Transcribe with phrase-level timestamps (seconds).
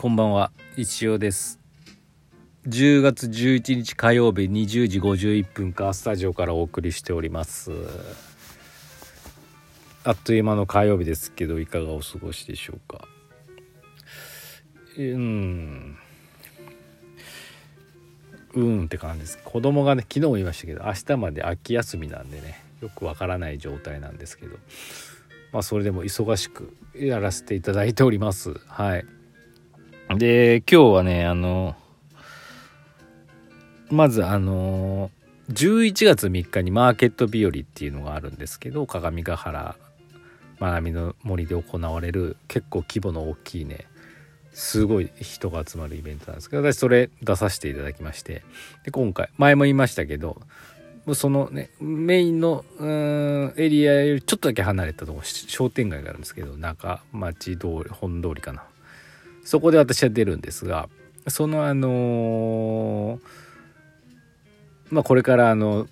[0.00, 0.52] こんばんは。
[0.76, 1.58] 一応です。
[2.68, 7.72] 10月11日火曜日20時51分かスタジオからお送りしております。
[10.04, 13.08] あっという間の火曜日ですけどいかがお過ごしでしょうか。
[14.98, 15.98] うん。
[18.54, 19.40] うんって感じです。
[19.44, 24.58] 子供がね昨日も言いましたけど明日まで秋休みなんでねよくわからない状態なんですけど。
[25.50, 28.54] まあそれでも忙しくやらせていただいております。
[28.68, 29.04] はい。
[30.16, 31.76] で今日はねあの
[33.90, 35.10] まずあの
[35.50, 39.76] 11月3日にマーケット日和っていうのがあるんですけど鏡ヶ原
[40.60, 43.86] 学びの森で行われる結構規模の大きいね
[44.52, 48.42] すごい人が集まるイベントなんですけど私それ出させていただきまして
[48.84, 50.40] で今回前も言いましたけど
[51.14, 58.64] そのねメインのうんエリアよりちょっとだけ離れたとこ商店街があるんですけど中町通り本通りかな。
[59.48, 60.90] そこで私は出るんですが
[61.26, 63.20] そのあのー、
[64.90, 65.86] まあこれからあの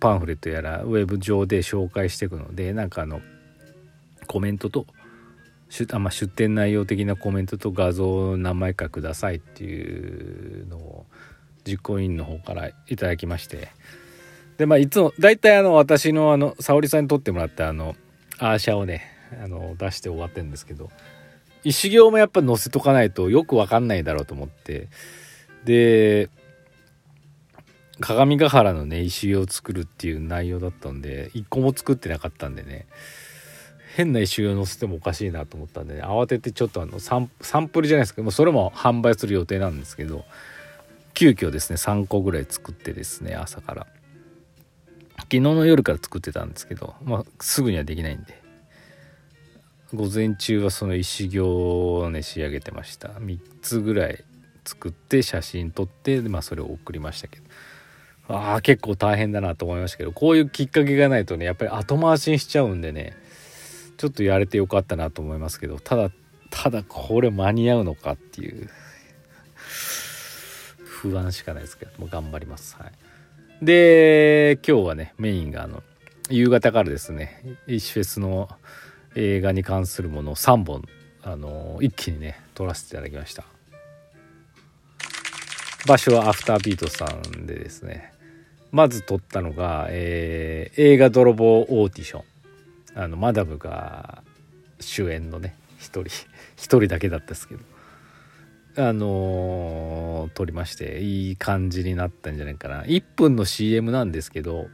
[0.00, 3.22] パンフレットやらウェブ上で紹介していくのでなんかあの
[4.26, 4.84] コメントと
[5.92, 11.06] あ、まあ、出店内容的なコメントと画像を何枚かくださいっていうのを
[11.66, 13.68] 実行委員の方からいただきまして。
[14.58, 17.96] でまあいつも大体あの私のあの沙織さんに撮ってもらったあの
[18.38, 19.04] アーシャをね
[19.42, 20.90] あの出して終わってるんですけど。
[21.64, 24.88] 石行もやっぱ載せとかないとよく分かんないだろうと思って。
[25.64, 26.28] で
[28.00, 32.86] 鏡ヶ原のね石行を作るっていう内容だったんで一個も作ってなかったんでね。
[33.94, 40.24] 変な石を載せてもおかしいなと思ったんで、ね、慌ててちょっとあのサンサンプルじゃないですけどもうそれも販売する予定なんですけど
[41.14, 43.86] 急遽ですね3個ぐらい作ってですね朝から。
[45.16, 48.43] 昨日の夜から作ってたんですけど、まあ、すぐにはできないんで。
[49.92, 53.08] 午前中はその石行をね仕上げてました。
[53.08, 54.24] 3つぐらい
[54.64, 57.44] 作って写真撮ってまあそれを送りましたけど。
[58.26, 60.12] ああ結構大変だなと思いましたけど。
[60.12, 63.14] こういうきっかけがないとねやっぱり後回しにしちゃうんでね
[63.98, 65.78] ちょっとやれてよかったなと思いますけど。
[65.78, 66.10] ただ
[66.50, 68.70] ただこれ間に合うのかっていう。
[71.04, 71.92] 不安しかないですけど。
[71.98, 72.76] も頑張ります。
[72.78, 75.82] はい、で今日はねメインがあの
[76.30, 78.48] 夕方からですね石フェスの
[79.16, 80.84] 映画に関するものを3本
[81.22, 83.44] あの一気にね撮らせていただきました。
[85.86, 88.12] 場所はアフタービートさんでですね。
[88.72, 92.22] まず撮ったのが、えー、映画泥棒オーディション。
[92.96, 94.22] あのマダムが
[94.80, 96.24] 主演のね一人一
[96.56, 97.60] 人だけだったですけど。
[98.76, 102.82] あのー、撮りましていい感じになったんじゃないかな。
[102.82, 104.66] 1分の CM なんですけど、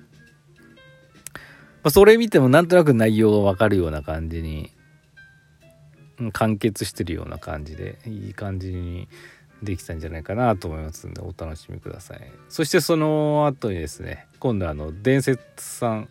[1.85, 4.71] あ、それ見てもなんとなく内容がわかるような感じに
[6.33, 9.09] 完結してるような感じでいい感じに
[9.63, 16.09] できたんじゃないかなと思いますんでお楽しみくださいそしてその後にですね今度あの伝説さん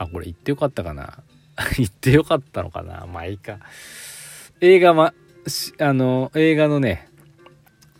[0.00, 1.22] あ、これ言ってよかったかな？
[1.76, 3.06] 言ってよかったのかな？
[3.06, 3.58] まあいいか。
[4.62, 5.12] 映画ま、
[5.78, 7.06] あの、映画のね、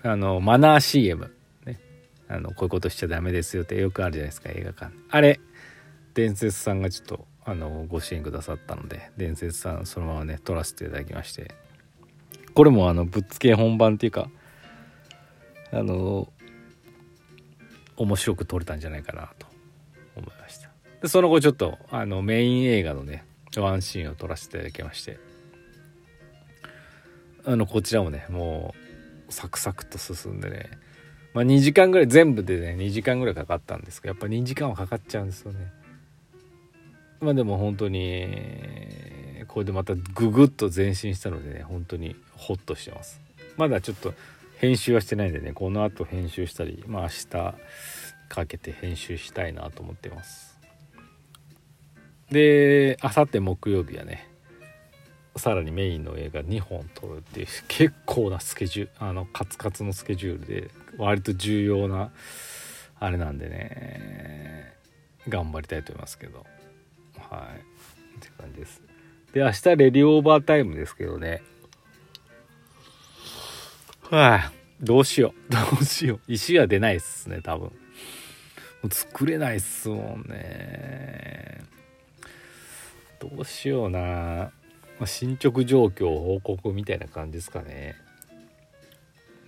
[0.02, 1.31] あの、マナー CM。
[1.66, 1.78] ね。
[2.26, 4.94] あの、こういうことしちゃダメですよってよくあるじゃないですか、映画館。
[5.10, 5.41] あれ、
[6.20, 11.54] 伝説さんがちょっと、あの、ご支援くださったので、伝説さんそのままね、撮らせていただきまして。
[12.54, 14.28] これもあの、ぶっつけ本番っていうか、
[15.72, 16.32] あの、
[17.97, 19.47] 面白く撮れたんじゃないかなと
[20.16, 20.70] 思いました。
[21.03, 23.25] でその後ちょっとあのメイン映画のね
[23.56, 25.19] ワンシーンを撮らせていただきまして
[27.44, 28.75] あのこちらもねも
[29.28, 30.70] うサクサクと進んでね
[31.32, 35.72] まあ2時間ぐらい全部でね2時間ぐらいかかったんですけどやっぱ2時間はかかっちゃうんですよね
[37.20, 38.26] まあでも本当に
[39.46, 43.20] これでまたググッと前進したのでね本当にホッとしてます。
[43.56, 44.14] まだちょっと
[44.58, 47.55] 編集はしてないんでねこの後編集したりまあ明日
[48.28, 50.58] かけて編集したいなと思ってます。
[52.31, 54.28] であさって木曜日はね
[55.37, 62.11] さらにメインの映画2本撮るっていう結構なスケジュールあのカツカツのスケジュールで割と重要な
[62.99, 64.75] あれなんでね
[65.28, 66.46] 頑張りたいと思いますけど。
[67.31, 67.59] はい。
[67.59, 68.82] って感じです。
[69.32, 71.43] で明日レディオーバータイムですけどね。
[74.11, 75.53] はあどうしよう。
[75.53, 76.21] どうしよう。
[76.27, 77.71] 石は出ないっすね多分。
[78.91, 81.65] 作れないっすもんね。
[83.21, 84.50] どうしような、ま
[85.03, 87.94] あ、進捗状況報告みたいな感じですかね。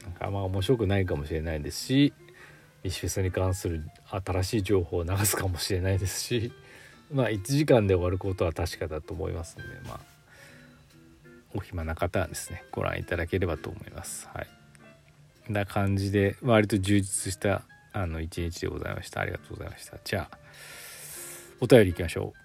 [0.04, 2.12] なんかあんま面白くないかもしれないですし
[2.84, 6.52] 石フェスに関する新しい情報を流すかもしれないですし。
[7.12, 10.00] まあ1時間で終わることは確かだと思いますんでまあ
[11.54, 14.28] お暇な方はですねご覧いただければと思います。
[14.32, 15.52] はい。
[15.52, 17.62] な感じで割と充実した
[17.92, 19.20] あの一日でございました。
[19.20, 19.98] ありがとうございました。
[20.02, 20.38] じゃあ
[21.60, 22.38] お便りいきましょう。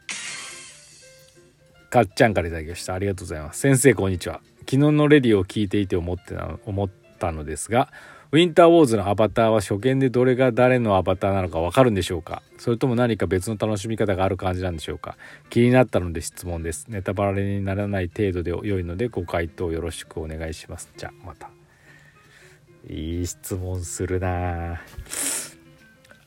[1.89, 2.93] かっちゃんから頂きました。
[2.93, 3.61] ありがとうございます。
[3.61, 4.41] 先生こんにちは。
[4.59, 6.35] 昨日のレディを聞いていて思って
[6.65, 7.89] 思ったのですが
[8.29, 12.41] ウィンターウォーズのアバターは初見でどれが誰のアバターなのかわかるんでしょうか？
[12.57, 15.15] それとも何か別の楽しみ方がある感じなんでしょうか？
[15.49, 16.87] 気になったので質問です。
[16.89, 20.89] ネタバレにならない程度で良いのでご回答よろしくお願いします。
[20.97, 21.49] じゃあまた。
[22.89, 24.81] いい質問するな。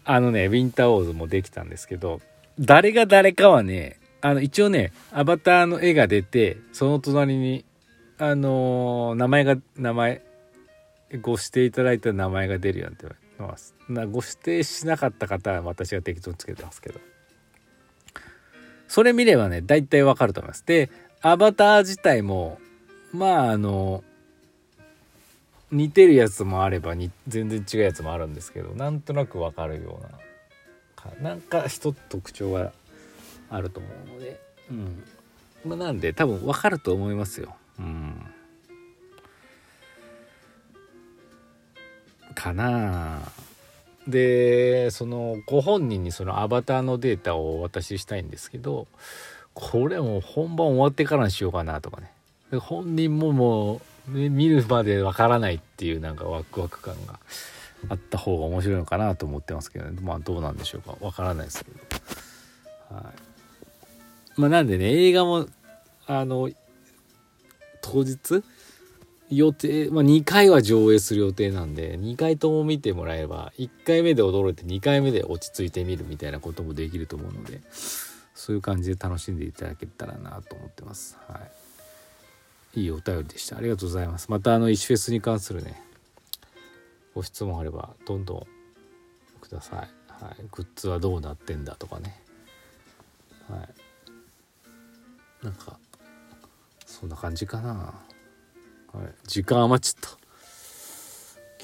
[0.05, 2.23] あのねウィンターウォーズもできたんですけど
[2.59, 7.65] 誰が誰かはねあの一応ねアバターの絵が出てその隣に
[8.19, 10.23] あのー、名前が名前
[11.19, 13.75] ご指定いただいた名前が出るようになってます。
[13.89, 17.01] なご指定しなかった方は私が適当につけてますけど。
[18.87, 20.65] それ見ればね大体わかると思います。
[20.67, 20.91] で
[21.23, 22.59] アバター自体も
[23.13, 24.05] まああの
[25.71, 32.73] 似てるやつもあればに全然違うやつもあるんですけどなんとなくわかるようななんか一つ特徴が
[33.49, 34.41] あると思うので。
[34.71, 35.03] うん。
[35.65, 37.55] まあなんで多分わかると思いますよ。
[37.79, 38.27] うん。
[42.41, 43.21] かな。
[44.09, 48.89] でそのご本人にそのアバターのデータをお渡ししたいんですけど
[49.53, 52.11] これも本番終わってからにしようかなとかね。
[52.59, 57.21] 本人ももう見るまでわからないっていうなんかワクワク感が
[57.89, 60.01] あった方が面白いのかなと思ってますけどね。
[60.01, 60.97] まあどうなんでしょうか。
[61.01, 62.97] わからないですけど。
[62.97, 63.05] はい。
[64.41, 65.47] まあなんでね映画も
[66.07, 66.51] あの
[67.83, 68.43] 当日
[69.31, 77.61] 予定、まあ、2回は上映する予定なんで2回とも見てもらえば1回目で驚いて2回目で落ち着いてみるみたいなこともできると思うので
[78.35, 81.19] そういう感じで楽しんでいただけたらなと思ってます。
[81.29, 81.41] は
[82.75, 83.59] い、いいお便りでした。
[83.59, 84.31] ありがとうございます。
[84.31, 85.81] またあの石フェスに関するね
[87.15, 88.47] ご質問あればどんどん
[89.41, 89.79] ください。
[90.25, 92.21] はい、グッズはどうなってんだとかね。
[93.49, 93.69] はい。
[95.45, 95.79] なんか
[96.87, 97.95] そんな感じかな。
[98.93, 100.11] はい、時間余っちゃった。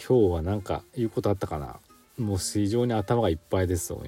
[0.09, 1.81] 今日は何か言うことあったかな？
[2.19, 4.05] もう非常に頭がいっぱいです今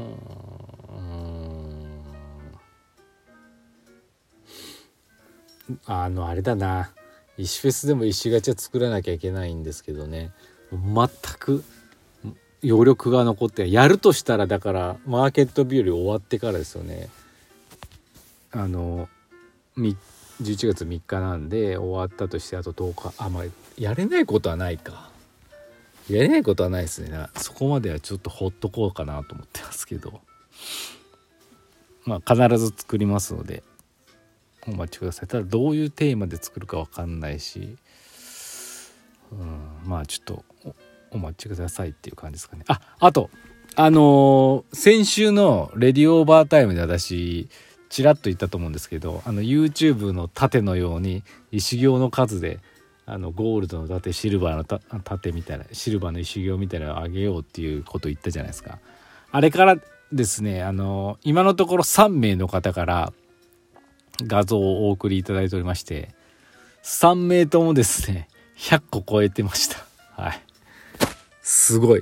[0.00, 0.06] うん。
[5.86, 6.90] あのあれだな。
[7.38, 10.32] 石フェスでも石ガチャ作らなきゃいけないんですけどね。
[10.72, 11.08] 全
[11.38, 11.64] く
[12.64, 17.08] 余力が残ってやるとしたらだからマーケット日和終わってからですよね。
[18.50, 19.08] あの
[20.42, 23.14] 11月3日なんで終わったとしてあと10日。
[23.18, 23.44] あまあ
[23.78, 25.10] やれないことはないか。
[26.08, 27.26] やれないことはないですね。
[27.36, 30.20] そこまではちょっとほっとこうかなと思ってますけど。
[32.04, 33.62] まあ必ず作りますので
[34.66, 35.28] お待ちください。
[35.28, 37.76] ただどういうテーマで作るか分かんないし
[39.32, 40.44] うんまあちょっと
[41.10, 42.64] お待ちくださいっていう感じですかね。
[42.68, 43.30] ああと
[43.76, 47.48] あのー、先週の「レディオーバータイム」で私
[47.94, 51.22] ちらっと言ったと思うんですけどあの YouTube の盾のように
[51.52, 52.58] 石行の数で
[53.06, 58.80] あのゴールドの盾シルバーの盾みたいなシルバーの石行みたいなのをあげようっていうこと言ったじゃないですか。
[59.30, 59.76] あれから
[60.10, 63.12] ですねあの今のところ3名の方から
[64.22, 66.16] 画像をお送りいただいておりまして
[66.82, 68.26] 3名ともですね
[68.58, 69.76] 100個超えてました。
[70.20, 70.42] はい。
[71.42, 72.00] すごい。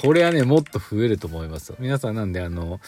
[0.00, 1.76] これはねもっと増えると思いますよ。
[1.78, 2.80] 皆さんなんであの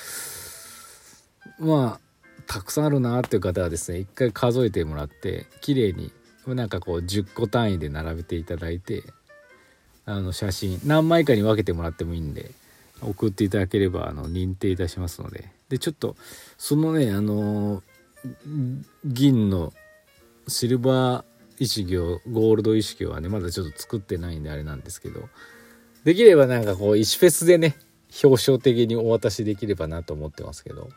[1.58, 2.00] まあ
[2.46, 6.12] たくさんあるなっていう方はですね一回数えてもらって綺麗に
[6.46, 9.02] なんかこう10個単位で並べていただいて
[10.04, 12.52] あの写真何枚かに分けてもらってもいいんで
[13.02, 15.50] 送っていただければあの認定いたしますので。
[15.68, 16.14] でちょっと
[16.58, 17.82] そのねあの
[19.04, 19.72] 銀の
[20.46, 21.24] シルバー
[21.58, 25.28] 石行ゴールド石行はねまだちょっと作ってないんであれなんですけど
[26.04, 27.76] できればなんかこう石フェスでね
[28.22, 30.88] 表彰的にお渡しできればなと思ってますけど。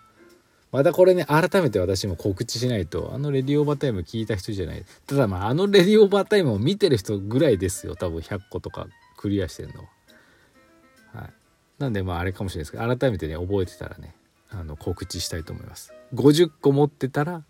[0.72, 4.86] またこれね、改めて私も告知しないと、あのレディオーバータイム聞いた人じゃない。
[5.08, 7.96] ただまあ、あのレディオーバータイムを見てる人ぐらいですよ。
[7.96, 11.22] 多分100個とかクリアしてるのは。
[11.22, 11.34] はい。
[11.80, 14.14] なんでまあ、あれかもしれないですけど、改めてね、覚えてたらね、
[14.52, 15.94] あの、告知したいと思います。
[16.14, 17.44] 50個持ってたら、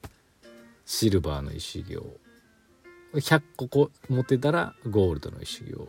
[0.86, 2.18] シルバーの石行。
[3.14, 5.88] 100個持ってたら、ゴールドの石行。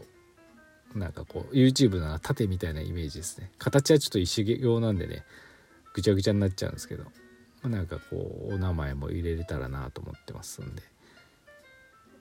[0.94, 3.52] なんかこう、YouTube なら縦みたいなイメージですね。
[3.58, 5.24] 形はちょっと石行なんでね、
[5.92, 7.10] ぐちゃぐちゃになっちゃうんですけど、ま
[7.64, 10.82] あ、なんかこうお名前も入れれたらなと思ってますんで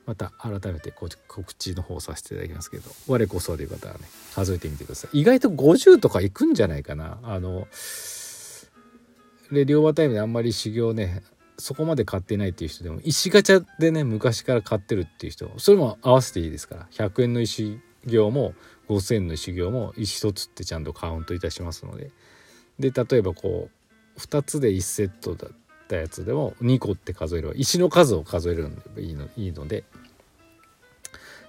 [0.09, 3.99] また改めて告知の方させていただきますけど我こそという方はね
[4.33, 5.19] 数えてみてください。
[5.19, 7.19] 意外と50とかいくんじゃないかな。
[7.21, 7.67] あの
[9.51, 11.21] で両馬タイムであんまり修行ね
[11.59, 16.87] そこまで買ってないっていう人でも石ガチャでね昔から買ってるっていう人それも合わせていいですから。
[16.91, 18.55] 100円の石行も
[18.87, 22.09] 5,000円の石行も石1つってちゃんとカウントいたしますので
[22.79, 23.69] で例えばこ
[24.15, 25.51] う2つで1セットだっ
[25.87, 29.83] たやつでも2個って数えれば石の数を数えるのでいいのいいので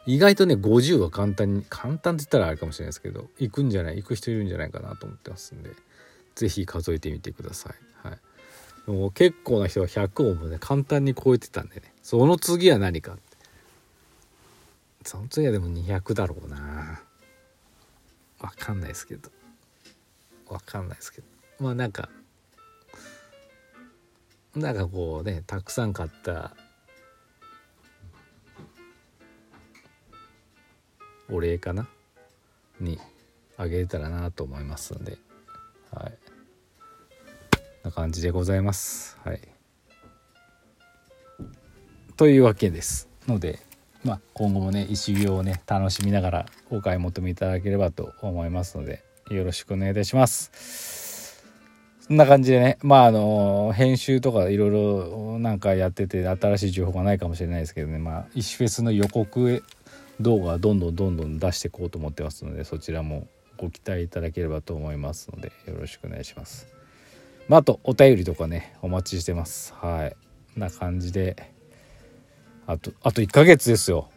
[0.07, 5.71] 意外とね50は簡単に簡単って言ったらあれかもしれないですけど行くんじゃない行く人いるんじゃないかなと思ってますんで
[6.35, 8.09] 是非数えてみてください。
[8.09, 13.17] はい、もう結構な人は100をもね簡単に超えてたんでねその次は何か
[15.05, 17.03] その次はでも200だろうな。
[18.41, 19.31] わかんないですけど。
[20.51, 21.27] わかんないですけど。
[21.61, 22.09] まあなんか
[24.55, 26.57] なんかこうねたくさん買った
[31.31, 31.87] お礼かな？
[32.81, 32.99] に
[33.57, 35.19] あげれたらなと思いますので。
[35.93, 36.19] はい。
[37.85, 39.17] な感じでございます。
[39.25, 39.41] はい。
[42.17, 43.61] というわけですので
[44.05, 49.05] まあ今後もね石行をね楽しみながらお買い求めいただければと思いますので。
[49.31, 51.43] よろしくお願いいたします
[52.01, 59.63] そんな感じでねまああの編集とかいろいろなんかやってて新しい情報がないかもしれないですけどねまあ石フェスの予告
[60.21, 66.67] 動画どんどんどんどん出していこうと思ってますのでそちらもご期待いただければと思いますのでよろしくお願いします。
[67.49, 69.75] まあ、あとお便りとかねお待ちしてます。
[69.75, 70.17] はい。
[70.59, 71.37] な感じで
[72.67, 74.09] あとあと1ヶ月ですよ。